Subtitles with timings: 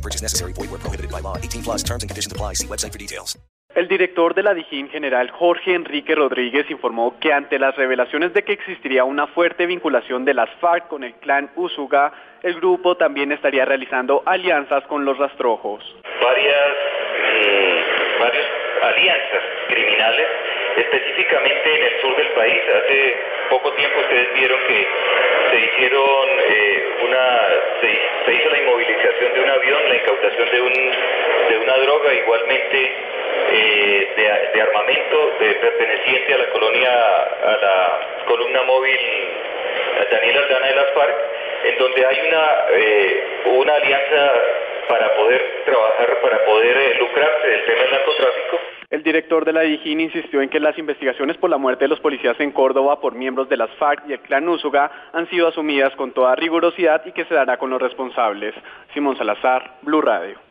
[0.00, 0.52] No purchase necessary.
[0.54, 1.36] Void where prohibited by law.
[1.36, 2.54] 18 plus terms and conditions apply.
[2.54, 3.38] See website for details.
[3.74, 8.42] El director de la DIJÍN, general Jorge Enrique Rodríguez, informó que ante las revelaciones de
[8.42, 13.30] que existiría una fuerte vinculación de las FARC con el clan Usuga, el grupo también
[13.30, 15.84] estaría realizando alianzas con los rastrojos.
[16.20, 16.72] Varias,
[17.32, 17.84] eh,
[18.18, 18.46] varias
[18.82, 20.26] alianzas criminales,
[20.76, 22.60] específicamente en el sur del país.
[22.74, 23.16] Hace
[23.50, 24.86] poco tiempo ustedes vieron que
[25.50, 26.29] se hicieron
[29.50, 30.72] avión, la incautación de un
[31.50, 32.94] de una droga, igualmente
[33.52, 36.90] eh, de, de armamento de perteneciente a la colonia,
[37.42, 38.98] a la columna móvil
[40.10, 41.16] Daniel Aldana de las FARC,
[41.64, 44.32] en donde hay una, eh, una alianza
[44.88, 47.59] para poder trabajar, para poder eh, lucrarse del
[49.10, 52.38] director de la DIJÍN insistió en que las investigaciones por la muerte de los policías
[52.38, 56.12] en Córdoba por miembros de las FARC y el clan Úsuga han sido asumidas con
[56.12, 58.54] toda rigurosidad y que se dará con los responsables.
[58.94, 60.49] Simón Salazar, Blue Radio.